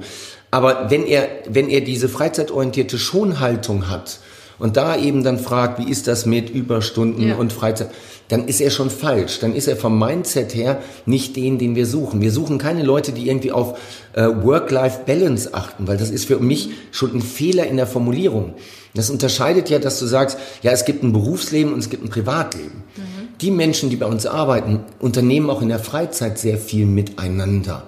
Aber 0.52 0.92
wenn 0.92 1.04
er, 1.04 1.28
wenn 1.49 1.68
er 1.68 1.80
diese 1.80 2.08
freizeitorientierte 2.08 3.00
Schonhaltung 3.00 3.90
hat, 3.90 4.20
und 4.59 4.76
da 4.76 4.97
eben 4.97 5.25
dann 5.25 5.38
fragt, 5.38 5.78
wie 5.78 5.90
ist 5.90 6.06
das 6.06 6.26
mit 6.26 6.50
Überstunden 6.50 7.28
ja. 7.28 7.37
und 7.37 7.52
Freizeit, 7.52 7.90
dann 8.28 8.49
ist 8.49 8.61
er 8.61 8.71
schon 8.71 8.88
falsch. 8.88 9.40
Dann 9.40 9.54
ist 9.54 9.68
er 9.68 9.76
vom 9.76 9.99
Mindset 9.99 10.54
her 10.54 10.80
nicht 11.04 11.37
den, 11.37 11.59
den 11.59 11.75
wir 11.75 11.87
suchen. 11.87 12.21
Wir 12.21 12.32
suchen 12.32 12.59
keine 12.59 12.82
Leute, 12.82 13.12
die 13.12 13.28
irgendwie 13.28 13.52
auf 13.52 13.78
äh, 14.14 14.23
Work-Life-Balance 14.23 15.52
achten, 15.52 15.87
weil 15.87 15.99
das 15.99 16.11
ist 16.11 16.26
für 16.26 16.38
mich 16.38 16.71
schon 16.92 17.14
ein 17.14 17.21
Fehler 17.21 17.66
in 17.66 17.76
der 17.76 17.87
Formulierung. 17.87 18.54
Das 18.94 19.11
unterscheidet 19.11 19.71
ja, 19.71 19.78
dass 19.78 19.99
du 19.99 20.06
sagst, 20.06 20.38
ja, 20.62 20.71
es 20.71 20.85
gibt 20.85 21.02
ein 21.02 21.12
Berufsleben 21.12 21.73
und 21.73 21.80
es 21.80 21.90
gibt 21.90 22.04
ein 22.04 22.11
Privatleben. 22.11 22.85
Mhm. 22.97 23.02
Die 23.40 23.50
Menschen, 23.50 23.90
die 23.90 23.97
bei 23.97 24.06
uns 24.06 24.26
arbeiten, 24.26 24.80
unternehmen 25.00 25.50
auch 25.50 25.62
in 25.62 25.68
der 25.68 25.78
Freizeit 25.78 26.38
sehr 26.38 26.59
viel 26.59 26.87
miteinander. 26.87 27.85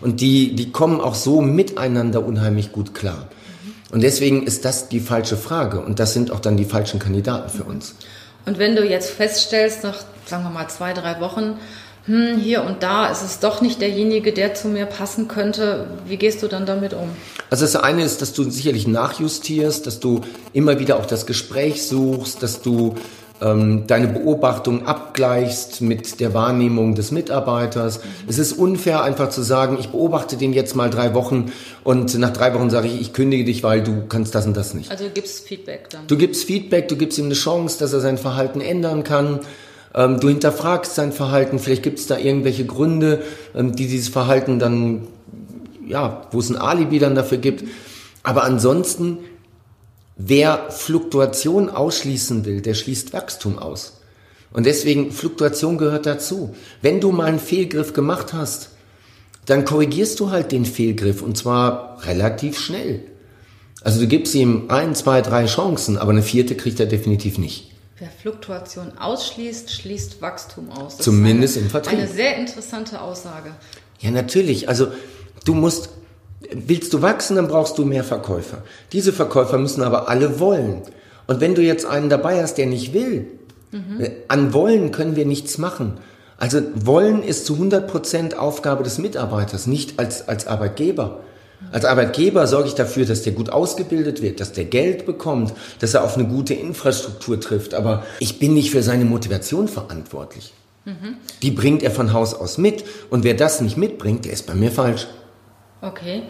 Und 0.00 0.20
die, 0.20 0.54
die 0.54 0.72
kommen 0.72 1.00
auch 1.00 1.14
so 1.14 1.40
miteinander 1.40 2.24
unheimlich 2.24 2.72
gut 2.72 2.94
klar. 2.94 3.28
Und 3.90 4.02
deswegen 4.02 4.44
ist 4.44 4.64
das 4.64 4.88
die 4.88 5.00
falsche 5.00 5.36
Frage 5.36 5.80
und 5.80 6.00
das 6.00 6.12
sind 6.12 6.30
auch 6.30 6.40
dann 6.40 6.56
die 6.56 6.64
falschen 6.64 6.98
Kandidaten 6.98 7.48
für 7.50 7.64
uns. 7.64 7.94
Und 8.44 8.58
wenn 8.58 8.76
du 8.76 8.84
jetzt 8.84 9.10
feststellst, 9.10 9.84
nach, 9.84 9.98
sagen 10.24 10.44
wir 10.44 10.50
mal, 10.50 10.68
zwei, 10.68 10.92
drei 10.92 11.20
Wochen, 11.20 11.58
hm, 12.06 12.38
hier 12.38 12.62
und 12.62 12.82
da 12.82 13.08
ist 13.08 13.22
es 13.22 13.40
doch 13.40 13.60
nicht 13.60 13.80
derjenige, 13.80 14.32
der 14.32 14.54
zu 14.54 14.68
mir 14.68 14.86
passen 14.86 15.26
könnte, 15.26 15.88
wie 16.06 16.16
gehst 16.16 16.42
du 16.42 16.48
dann 16.48 16.64
damit 16.64 16.94
um? 16.94 17.10
Also 17.50 17.64
das 17.64 17.74
eine 17.76 18.04
ist, 18.04 18.22
dass 18.22 18.32
du 18.32 18.48
sicherlich 18.48 18.86
nachjustierst, 18.86 19.86
dass 19.86 19.98
du 19.98 20.20
immer 20.52 20.78
wieder 20.78 20.98
auch 20.98 21.06
das 21.06 21.26
Gespräch 21.26 21.82
suchst, 21.86 22.42
dass 22.42 22.62
du 22.62 22.94
ähm, 23.42 23.86
deine 23.86 24.08
Beobachtung 24.08 24.86
abgleichst 24.86 25.80
mit 25.80 26.20
der 26.20 26.32
Wahrnehmung 26.32 26.94
des 26.94 27.10
Mitarbeiters. 27.10 27.98
Mhm. 27.98 28.02
Es 28.28 28.38
ist 28.38 28.52
unfair, 28.52 29.02
einfach 29.02 29.28
zu 29.28 29.42
sagen, 29.42 29.76
ich 29.78 29.88
beobachte 29.88 30.36
den 30.36 30.52
jetzt 30.52 30.74
mal 30.74 30.90
drei 30.90 31.14
Wochen 31.14 31.52
und 31.84 32.16
nach 32.18 32.32
drei 32.32 32.54
Wochen 32.54 32.70
sage 32.70 32.88
ich, 32.88 33.00
ich 33.00 33.12
kündige 33.12 33.44
dich, 33.44 33.62
weil 33.62 33.82
du 33.82 34.04
kannst 34.08 34.34
das 34.34 34.46
und 34.46 34.56
das 34.56 34.74
nicht. 34.74 34.90
Also 34.90 35.04
du 35.04 35.10
gibst 35.10 35.46
Feedback 35.46 35.90
dann. 35.90 36.06
Du 36.06 36.16
gibst 36.16 36.44
Feedback, 36.44 36.88
du 36.88 36.96
gibst 36.96 37.18
ihm 37.18 37.26
eine 37.26 37.34
Chance, 37.34 37.78
dass 37.78 37.92
er 37.92 38.00
sein 38.00 38.18
Verhalten 38.18 38.60
ändern 38.60 39.04
kann. 39.04 39.40
Ähm, 39.94 40.18
du 40.20 40.28
hinterfragst 40.28 40.94
sein 40.94 41.12
Verhalten, 41.12 41.58
vielleicht 41.58 41.82
gibt 41.82 41.98
es 41.98 42.06
da 42.06 42.18
irgendwelche 42.18 42.64
Gründe, 42.64 43.22
ähm, 43.54 43.76
die 43.76 43.86
dieses 43.86 44.08
Verhalten 44.08 44.58
dann, 44.58 45.06
ja, 45.86 46.22
wo 46.30 46.38
es 46.38 46.50
ein 46.50 46.56
Alibi 46.56 46.98
dann 46.98 47.14
dafür 47.14 47.38
gibt. 47.38 47.64
Aber 48.22 48.44
ansonsten 48.44 49.18
Wer 50.16 50.70
Fluktuation 50.70 51.68
ausschließen 51.68 52.44
will, 52.46 52.62
der 52.62 52.74
schließt 52.74 53.12
Wachstum 53.12 53.58
aus. 53.58 54.00
Und 54.52 54.64
deswegen, 54.64 55.12
Fluktuation 55.12 55.76
gehört 55.76 56.06
dazu. 56.06 56.54
Wenn 56.80 57.00
du 57.00 57.12
mal 57.12 57.26
einen 57.26 57.38
Fehlgriff 57.38 57.92
gemacht 57.92 58.32
hast, 58.32 58.70
dann 59.44 59.64
korrigierst 59.64 60.18
du 60.18 60.30
halt 60.30 60.52
den 60.52 60.64
Fehlgriff 60.64 61.20
und 61.22 61.36
zwar 61.36 61.98
relativ 62.06 62.58
schnell. 62.58 63.02
Also 63.82 64.00
du 64.00 64.06
gibst 64.06 64.34
ihm 64.34 64.64
ein, 64.68 64.94
zwei, 64.94 65.20
drei 65.20 65.44
Chancen, 65.46 65.98
aber 65.98 66.12
eine 66.12 66.22
vierte 66.22 66.56
kriegt 66.56 66.80
er 66.80 66.86
definitiv 66.86 67.36
nicht. 67.38 67.72
Wer 67.98 68.08
Fluktuation 68.08 68.98
ausschließt, 68.98 69.70
schließt 69.70 70.20
Wachstum 70.20 70.70
aus. 70.70 70.96
Das 70.96 71.04
Zumindest 71.04 71.56
eine, 71.56 71.66
im 71.66 71.70
Vertrieb. 71.70 71.98
Eine 71.98 72.08
sehr 72.08 72.36
interessante 72.36 73.00
Aussage. 73.00 73.54
Ja, 74.00 74.10
natürlich. 74.10 74.68
Also 74.68 74.88
du 75.44 75.54
musst 75.54 75.90
Willst 76.52 76.92
du 76.92 77.02
wachsen, 77.02 77.36
dann 77.36 77.48
brauchst 77.48 77.78
du 77.78 77.84
mehr 77.84 78.04
Verkäufer. 78.04 78.58
Diese 78.92 79.12
Verkäufer 79.12 79.58
müssen 79.58 79.82
aber 79.82 80.08
alle 80.08 80.38
wollen. 80.38 80.82
Und 81.26 81.40
wenn 81.40 81.54
du 81.54 81.62
jetzt 81.62 81.86
einen 81.86 82.08
dabei 82.08 82.42
hast, 82.42 82.58
der 82.58 82.66
nicht 82.66 82.92
will, 82.92 83.26
mhm. 83.72 84.06
an 84.28 84.52
Wollen 84.52 84.90
können 84.90 85.16
wir 85.16 85.26
nichts 85.26 85.58
machen. 85.58 85.98
Also 86.38 86.60
Wollen 86.74 87.22
ist 87.22 87.46
zu 87.46 87.54
100 87.54 87.88
Prozent 87.88 88.38
Aufgabe 88.38 88.84
des 88.84 88.98
Mitarbeiters, 88.98 89.66
nicht 89.66 89.98
als, 89.98 90.28
als 90.28 90.46
Arbeitgeber. 90.46 91.20
Als 91.72 91.84
Arbeitgeber 91.84 92.46
sorge 92.46 92.68
ich 92.68 92.74
dafür, 92.74 93.06
dass 93.06 93.22
der 93.22 93.32
gut 93.32 93.50
ausgebildet 93.50 94.22
wird, 94.22 94.40
dass 94.40 94.52
der 94.52 94.66
Geld 94.66 95.06
bekommt, 95.06 95.54
dass 95.80 95.94
er 95.94 96.04
auf 96.04 96.16
eine 96.16 96.26
gute 96.26 96.54
Infrastruktur 96.54 97.40
trifft. 97.40 97.74
Aber 97.74 98.04
ich 98.20 98.38
bin 98.38 98.54
nicht 98.54 98.70
für 98.70 98.82
seine 98.82 99.04
Motivation 99.04 99.66
verantwortlich. 99.66 100.52
Mhm. 100.84 101.16
Die 101.42 101.50
bringt 101.50 101.82
er 101.82 101.90
von 101.90 102.12
Haus 102.12 102.34
aus 102.34 102.58
mit. 102.58 102.84
Und 103.10 103.24
wer 103.24 103.34
das 103.34 103.60
nicht 103.60 103.76
mitbringt, 103.76 104.26
der 104.26 104.32
ist 104.32 104.46
bei 104.46 104.54
mir 104.54 104.70
falsch. 104.70 105.06
Okay. 105.82 106.22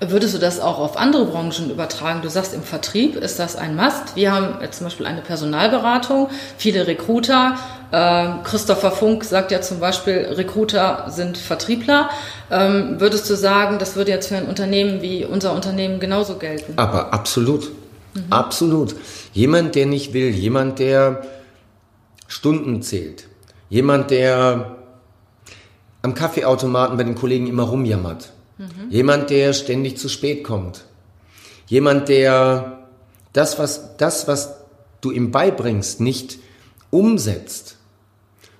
Würdest 0.00 0.34
du 0.34 0.38
das 0.38 0.58
auch 0.58 0.78
auf 0.78 0.96
andere 0.96 1.24
Branchen 1.26 1.70
übertragen? 1.70 2.20
Du 2.20 2.28
sagst, 2.28 2.52
im 2.52 2.62
Vertrieb 2.62 3.14
ist 3.14 3.38
das 3.38 3.54
ein 3.54 3.76
Must. 3.76 4.16
Wir 4.16 4.32
haben 4.32 4.60
jetzt 4.60 4.78
zum 4.78 4.86
Beispiel 4.86 5.06
eine 5.06 5.22
Personalberatung, 5.22 6.28
viele 6.56 6.86
Recruiter. 6.86 7.56
Äh, 7.92 8.28
Christopher 8.42 8.90
Funk 8.90 9.22
sagt 9.24 9.52
ja 9.52 9.60
zum 9.60 9.78
Beispiel, 9.78 10.26
Recruiter 10.32 11.06
sind 11.10 11.38
Vertriebler. 11.38 12.10
Ähm, 12.50 13.00
würdest 13.00 13.30
du 13.30 13.36
sagen, 13.36 13.78
das 13.78 13.94
würde 13.94 14.10
jetzt 14.10 14.28
für 14.28 14.36
ein 14.36 14.46
Unternehmen 14.46 15.00
wie 15.00 15.24
unser 15.24 15.52
Unternehmen 15.52 16.00
genauso 16.00 16.36
gelten? 16.36 16.74
Aber 16.76 17.12
absolut. 17.12 17.70
Mhm. 18.14 18.24
Absolut. 18.30 18.96
Jemand, 19.32 19.76
der 19.76 19.86
nicht 19.86 20.12
will, 20.12 20.30
jemand, 20.30 20.80
der 20.80 21.22
Stunden 22.26 22.82
zählt, 22.82 23.28
jemand, 23.70 24.10
der 24.10 24.76
am 26.02 26.14
Kaffeeautomaten 26.14 26.96
bei 26.96 27.04
den 27.04 27.14
Kollegen 27.14 27.46
immer 27.46 27.62
rumjammert 27.62 28.32
Jemand, 28.90 29.30
der 29.30 29.52
ständig 29.52 29.98
zu 29.98 30.08
spät 30.08 30.44
kommt. 30.44 30.84
Jemand, 31.66 32.08
der 32.08 32.88
das, 33.32 33.58
was, 33.58 33.96
das, 33.96 34.26
was 34.26 34.54
du 35.00 35.10
ihm 35.10 35.30
beibringst, 35.30 36.00
nicht 36.00 36.38
umsetzt. 36.90 37.76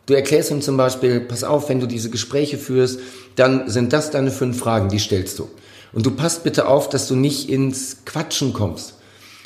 Du 0.07 0.14
erklärst 0.14 0.50
ihm 0.50 0.62
zum 0.62 0.76
Beispiel, 0.76 1.21
pass 1.21 1.45
auf, 1.45 1.69
wenn 1.69 1.81
du 1.81 1.87
diese 1.87 2.11
Gespräche 2.11 2.59
führst, 2.59 3.00
dann 3.37 3.69
sind 3.69 3.93
das 3.93 4.11
deine 4.11 4.31
fünf 4.31 4.59
Fragen, 4.59 4.88
die 4.88 4.99
stellst 4.99 5.38
du. 5.38 5.50
Und 5.93 6.07
du 6.07 6.11
passt 6.12 6.45
bitte 6.45 6.69
auf, 6.69 6.88
dass 6.88 7.09
du 7.09 7.17
nicht 7.17 7.49
ins 7.49 8.05
Quatschen 8.05 8.52
kommst. 8.52 8.95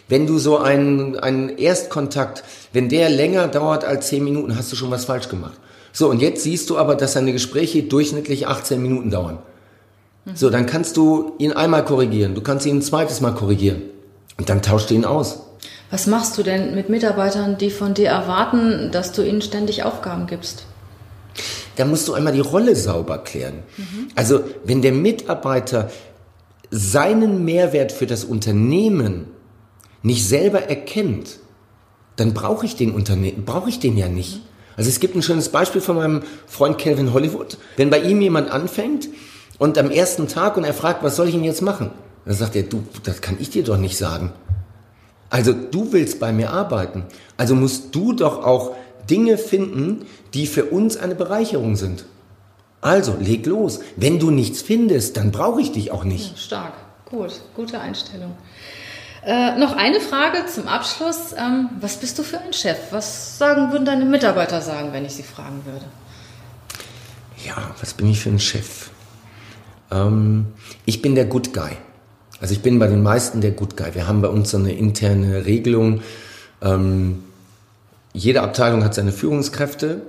Wenn 0.09 0.27
du 0.27 0.39
so 0.39 0.59
einen, 0.59 1.19
einen 1.19 1.49
Erstkontakt, 1.49 2.45
wenn 2.73 2.89
der 2.89 3.09
länger 3.09 3.49
dauert 3.49 3.85
als 3.85 4.09
zehn 4.09 4.25
Minuten, 4.25 4.57
hast 4.57 4.71
du 4.71 4.77
schon 4.77 4.91
was 4.91 5.07
falsch 5.07 5.29
gemacht. 5.29 5.59
So, 5.93 6.09
und 6.11 6.21
jetzt 6.21 6.43
siehst 6.43 6.69
du 6.71 6.79
aber, 6.79 6.95
dass 6.95 7.15
deine 7.15 7.33
Gespräche 7.33 7.83
durchschnittlich 7.85 8.47
18 8.47 8.81
Minuten 8.81 9.11
dauern. 9.11 9.39
So, 10.35 10.50
dann 10.50 10.67
kannst 10.67 10.97
du 10.97 11.35
ihn 11.38 11.52
einmal 11.52 11.85
korrigieren, 11.85 12.35
du 12.35 12.43
kannst 12.43 12.64
ihn 12.64 12.76
ein 12.76 12.83
zweites 12.83 13.21
Mal 13.21 13.35
korrigieren 13.35 13.83
und 14.38 14.49
dann 14.49 14.62
tauscht 14.62 14.91
du 14.91 14.95
ihn 14.95 15.05
aus. 15.05 15.41
Was 15.91 16.07
machst 16.07 16.38
du 16.38 16.43
denn 16.43 16.75
mit 16.75 16.88
Mitarbeitern, 16.88 17.59
die 17.59 17.71
von 17.71 17.95
dir 17.95 18.09
erwarten, 18.09 18.91
dass 18.93 19.12
du 19.12 19.23
ihnen 19.23 19.43
ständig 19.43 19.83
Aufgaben 19.83 20.26
gibst? 20.26 20.64
Da 21.76 21.85
musst 21.85 22.07
du 22.09 22.14
einmal 22.14 22.33
die 22.33 22.41
Rolle 22.41 22.76
sauber 22.76 23.19
klären. 23.19 23.62
Mhm. 23.76 24.09
Also, 24.14 24.43
wenn 24.64 24.81
der 24.81 24.93
Mitarbeiter 24.93 25.91
seinen 26.71 27.45
Mehrwert 27.45 27.93
für 27.93 28.07
das 28.07 28.25
Unternehmen 28.25 29.26
nicht 30.02 30.26
selber 30.26 30.62
erkennt, 30.62 31.38
dann 32.17 32.33
brauche 32.33 32.64
ich 32.64 32.76
den 32.76 32.93
Unternehmen, 32.93 33.45
brauche 33.45 33.69
ich 33.69 33.79
den 33.79 33.97
ja 33.97 34.09
nicht. 34.09 34.37
Mhm. 34.37 34.52
Also 34.76 34.88
es 34.88 35.00
gibt 35.00 35.14
ein 35.14 35.23
schönes 35.23 35.50
Beispiel 35.50 35.81
von 35.81 35.97
meinem 35.97 36.23
Freund 36.47 36.79
Calvin 36.79 37.12
Hollywood. 37.12 37.59
Wenn 37.76 37.91
bei 37.91 38.00
ihm 38.00 38.21
jemand 38.21 38.50
anfängt, 38.50 39.09
und 39.62 39.78
am 39.78 39.92
ersten 39.92 40.26
Tag 40.26 40.57
und 40.57 40.64
er 40.64 40.75
fragt, 40.75 41.04
was 41.04 41.14
soll 41.14 41.28
ich 41.28 41.35
denn 41.35 41.45
jetzt 41.45 41.62
machen? 41.62 41.92
Dann 42.25 42.35
sagt 42.35 42.57
er, 42.57 42.64
du, 42.64 42.83
das 43.04 43.21
kann 43.21 43.37
ich 43.38 43.49
dir 43.49 43.62
doch 43.62 43.76
nicht 43.76 43.97
sagen. 43.97 44.33
Also 45.31 45.52
du 45.52 45.92
willst 45.92 46.19
bei 46.19 46.33
mir 46.33 46.50
arbeiten. 46.50 47.04
Also 47.37 47.54
musst 47.54 47.95
du 47.95 48.12
doch 48.12 48.45
auch 48.45 48.75
Dinge 49.09 49.38
finden, 49.38 50.04
die 50.35 50.49
für 50.49 50.64
uns 50.64 50.97
eine 50.97 51.14
Bereicherung 51.14 51.76
sind. 51.76 52.07
Also 52.81 53.16
leg 53.21 53.47
los. 53.47 53.78
Wenn 53.95 54.19
du 54.19 54.33
nichts 54.33 54.62
findest, 54.62 55.16
dann 55.16 55.31
brauche 55.31 55.61
ich 55.61 55.71
dich 55.71 55.92
auch 55.92 56.02
nicht. 56.02 56.37
stark, 56.40 56.73
gut, 57.09 57.40
gute 57.54 57.78
Einstellung. 57.78 58.35
Äh, 59.25 59.57
noch 59.59 59.76
eine 59.76 60.00
Frage 60.00 60.45
zum 60.52 60.66
Abschluss. 60.66 61.35
Ähm, 61.38 61.69
was 61.81 61.99
bist 61.99 62.19
du 62.19 62.25
für 62.25 62.40
ein 62.40 62.52
Chef? 62.52 62.78
Was 62.90 63.38
sagen, 63.38 63.71
würden 63.71 63.85
deine 63.85 64.07
Mitarbeiter 64.07 64.61
sagen, 64.61 64.92
wenn 64.92 65.04
ich 65.04 65.14
sie 65.14 65.23
fragen 65.23 65.64
würde? 65.64 65.85
Ja, 67.47 67.76
was 67.78 67.95
bin 67.95 68.11
ich 68.11 68.19
für 68.19 68.31
ein 68.31 68.40
Chef? 68.40 68.92
Ähm, 69.93 70.47
ich 70.87 71.03
bin 71.03 71.15
der 71.15 71.27
Good 71.27 71.53
Guy. 71.53 71.73
Also 72.41 72.55
ich 72.55 72.63
bin 72.63 72.79
bei 72.79 72.89
den 72.89 73.03
meisten 73.03 73.41
der 73.41 73.53
Good 73.53 73.77
Guy. 73.77 73.95
Wir 73.95 74.09
haben 74.09 74.23
bei 74.23 74.29
uns 74.29 74.51
so 74.51 74.57
eine 74.57 74.73
interne 74.73 75.47
Regelung. 75.47 76.01
Ähm, 76.61 77.23
jede 78.13 78.43
Abteilung 78.43 78.85
hat 78.85 78.95
seine 78.95 79.13
Führungskräfte 79.13 80.03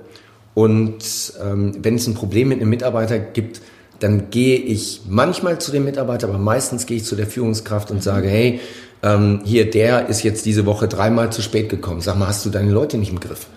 und 0.54 1.34
ähm, 1.44 1.74
wenn 1.82 1.96
es 1.96 2.08
ein 2.08 2.16
Problem 2.16 2.50
mit 2.50 2.60
einem 2.60 2.70
Mitarbeiter 2.70 3.20
gibt, 3.20 3.62
dann 4.00 4.30
gehe 4.30 4.58
ich 4.58 5.02
manchmal 5.08 5.60
zu 5.60 5.72
dem 5.72 5.86
Mitarbeiter, 5.86 6.28
aber 6.28 6.38
meistens 6.38 6.86
gehe 6.86 6.98
ich 6.98 7.06
zu 7.06 7.16
der 7.16 7.28
Führungskraft 7.28 7.90
und 7.92 8.04
sage, 8.04 8.28
hey, 8.28 8.60
ähm, 9.02 9.42
hier, 9.46 9.70
der 9.70 10.10
ist 10.10 10.24
jetzt 10.24 10.46
diese 10.46 10.66
Woche 10.66 10.88
dreimal 10.88 11.32
zu 11.32 11.42
spät 11.42 11.70
gekommen. 11.70 12.02
Sag 12.02 12.18
mal, 12.18 12.28
hast 12.28 12.46
du 12.46 12.50
deine 12.50 12.72
Leute 12.72 12.98
nicht 12.98 13.12
im 13.12 13.20
Griff? 13.20 13.48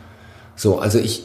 So, 0.55 0.79
also 0.79 0.99
ich 0.99 1.25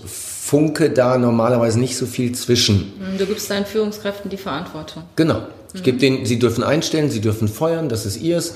funke 0.51 0.89
da 0.89 1.17
normalerweise 1.17 1.79
nicht 1.79 1.96
so 1.96 2.05
viel 2.05 2.34
zwischen. 2.34 2.91
Hm, 3.00 3.17
du 3.17 3.25
gibst 3.25 3.50
deinen 3.50 3.65
Führungskräften 3.65 4.29
die 4.29 4.36
Verantwortung. 4.36 5.03
Genau. 5.15 5.43
Ich 5.74 5.81
gebe 5.81 5.98
denen, 5.98 6.25
sie 6.25 6.39
dürfen 6.39 6.62
einstellen, 6.62 7.10
sie 7.10 7.22
dürfen 7.22 7.48
feuern, 7.48 7.88
das 7.88 8.05
ist 8.05 8.22
ihrs. 8.22 8.55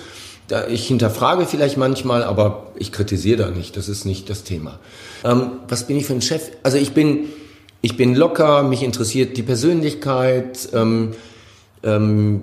Ich 0.68 0.88
hinterfrage 0.88 1.46
vielleicht 1.46 1.78
manchmal, 1.78 2.22
aber 2.26 2.68
ich 2.76 2.92
kritisiere 2.92 3.46
da 3.46 3.50
nicht. 3.50 3.78
Das 3.78 3.88
ist 3.88 4.04
nicht 4.04 4.30
das 4.30 4.44
Thema. 4.44 4.78
Ähm, 5.24 5.52
was 5.70 5.88
bin 5.88 5.96
ich 5.96 6.06
für 6.06 6.12
ein 6.12 6.22
Chef? 6.22 6.52
Also 6.64 6.78
ich 6.78 6.92
bin, 6.92 7.30
ich 7.80 7.96
bin 7.96 8.14
locker, 8.14 8.64
mich 8.64 8.84
interessiert 8.84 9.38
die 9.38 9.44
Persönlichkeit, 9.44 10.68
ähm, 10.74 11.14
ähm, 11.82 12.42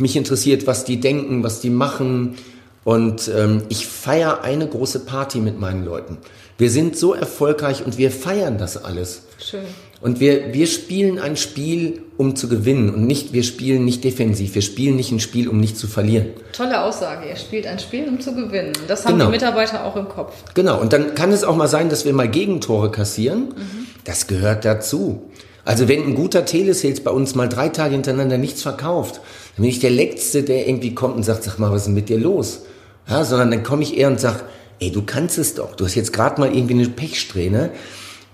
mich 0.00 0.16
interessiert, 0.16 0.66
was 0.66 0.84
die 0.84 0.98
denken, 0.98 1.44
was 1.44 1.60
die 1.60 1.70
machen. 1.70 2.34
Und 2.82 3.30
ähm, 3.32 3.62
ich 3.68 3.86
feiere 3.86 4.42
eine 4.42 4.66
große 4.66 5.04
Party 5.04 5.38
mit 5.38 5.60
meinen 5.60 5.84
Leuten. 5.84 6.18
Wir 6.58 6.70
sind 6.70 6.96
so 6.96 7.14
erfolgreich 7.14 7.84
und 7.84 7.98
wir 7.98 8.10
feiern 8.10 8.58
das 8.58 8.82
alles. 8.82 9.22
Schön. 9.38 9.62
Und 10.00 10.18
wir, 10.18 10.52
wir 10.52 10.66
spielen 10.66 11.20
ein 11.20 11.36
Spiel, 11.36 12.02
um 12.16 12.34
zu 12.34 12.48
gewinnen 12.48 12.92
und 12.92 13.06
nicht, 13.06 13.32
wir 13.32 13.44
spielen 13.44 13.84
nicht 13.84 14.02
defensiv. 14.02 14.56
Wir 14.56 14.62
spielen 14.62 14.96
nicht 14.96 15.12
ein 15.12 15.20
Spiel, 15.20 15.48
um 15.48 15.60
nicht 15.60 15.78
zu 15.78 15.86
verlieren. 15.86 16.30
Tolle 16.52 16.82
Aussage. 16.82 17.28
Ihr 17.28 17.36
spielt 17.36 17.68
ein 17.68 17.78
Spiel, 17.78 18.08
um 18.08 18.20
zu 18.20 18.34
gewinnen. 18.34 18.72
Das 18.88 19.04
haben 19.04 19.12
genau. 19.12 19.26
die 19.26 19.30
Mitarbeiter 19.30 19.84
auch 19.84 19.94
im 19.94 20.08
Kopf. 20.08 20.34
Genau. 20.54 20.80
Und 20.80 20.92
dann 20.92 21.14
kann 21.14 21.30
es 21.30 21.44
auch 21.44 21.54
mal 21.54 21.68
sein, 21.68 21.88
dass 21.88 22.04
wir 22.04 22.12
mal 22.12 22.28
Gegentore 22.28 22.90
kassieren. 22.90 23.54
Mhm. 23.56 23.86
Das 24.04 24.26
gehört 24.26 24.64
dazu. 24.64 25.30
Also 25.64 25.86
wenn 25.86 26.02
ein 26.02 26.14
guter 26.16 26.44
Telesales 26.44 27.04
bei 27.04 27.12
uns 27.12 27.36
mal 27.36 27.48
drei 27.48 27.68
Tage 27.68 27.92
hintereinander 27.92 28.38
nichts 28.38 28.62
verkauft, 28.62 29.20
dann 29.56 29.62
bin 29.62 29.70
ich 29.70 29.78
der 29.78 29.90
Letzte, 29.90 30.42
der 30.42 30.66
irgendwie 30.66 30.94
kommt 30.94 31.14
und 31.14 31.22
sagt, 31.22 31.44
sag 31.44 31.60
mal, 31.60 31.70
was 31.70 31.82
ist 31.82 31.86
denn 31.86 31.94
mit 31.94 32.08
dir 32.08 32.18
los? 32.18 32.62
Ja, 33.08 33.24
sondern 33.24 33.52
dann 33.52 33.62
komme 33.62 33.82
ich 33.82 33.96
eher 33.96 34.08
und 34.08 34.18
sag, 34.18 34.44
ey, 34.82 34.90
du 34.90 35.02
kannst 35.02 35.38
es 35.38 35.54
doch. 35.54 35.76
Du 35.76 35.84
hast 35.84 35.94
jetzt 35.94 36.12
gerade 36.12 36.40
mal 36.40 36.54
irgendwie 36.54 36.74
eine 36.74 36.88
Pechsträhne 36.88 37.70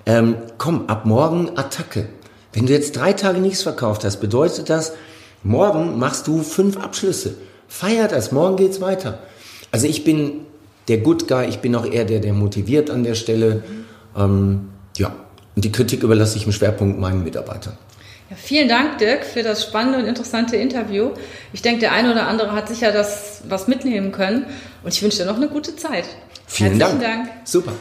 ähm, 0.08 0.36
komm, 0.56 0.88
ab 0.88 1.04
morgen 1.04 1.50
Attacke. 1.58 2.08
Wenn 2.54 2.64
du 2.64 2.72
jetzt 2.72 2.96
drei 2.96 3.12
Tage 3.12 3.40
nichts 3.40 3.62
verkauft 3.62 4.04
hast, 4.04 4.16
bedeutet 4.20 4.70
das, 4.70 4.94
morgen 5.42 5.98
machst 5.98 6.26
du 6.26 6.42
fünf 6.42 6.78
Abschlüsse. 6.78 7.34
Feier 7.68 8.08
das, 8.08 8.32
morgen 8.32 8.56
geht's 8.56 8.80
weiter. 8.80 9.18
Also 9.70 9.86
ich 9.86 10.04
bin 10.04 10.46
der 10.88 10.96
Good 10.98 11.28
Guy, 11.28 11.46
ich 11.46 11.58
bin 11.58 11.76
auch 11.76 11.84
eher 11.84 12.06
der, 12.06 12.20
der 12.20 12.32
motiviert 12.32 12.88
an 12.88 13.04
der 13.04 13.14
Stelle. 13.14 13.62
Ähm, 14.16 14.70
ja, 14.96 15.12
und 15.54 15.64
die 15.66 15.72
Kritik 15.72 16.02
überlasse 16.02 16.38
ich 16.38 16.46
im 16.46 16.52
Schwerpunkt 16.52 16.98
meinen 16.98 17.22
Mitarbeitern. 17.22 17.76
Ja, 18.30 18.36
vielen 18.36 18.68
Dank, 18.68 18.96
Dirk, 18.98 19.26
für 19.26 19.42
das 19.42 19.62
spannende 19.62 19.98
und 19.98 20.06
interessante 20.06 20.56
Interview. 20.56 21.10
Ich 21.52 21.60
denke, 21.60 21.80
der 21.80 21.92
eine 21.92 22.12
oder 22.12 22.26
andere 22.26 22.52
hat 22.52 22.68
sicher 22.68 22.92
das 22.92 23.42
was 23.46 23.68
mitnehmen 23.68 24.10
können 24.10 24.46
und 24.82 24.94
ich 24.94 25.02
wünsche 25.02 25.18
dir 25.18 25.26
noch 25.26 25.36
eine 25.36 25.48
gute 25.48 25.76
Zeit. 25.76 26.04
Vielen 26.48 26.78
Dank. 26.78 27.00
Dank. 27.00 27.28
Super. 27.44 27.72